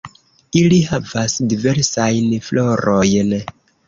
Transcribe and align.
Ili 0.59 0.77
havas 0.85 1.35
diversajn 1.51 2.31
florojn. 2.47 3.31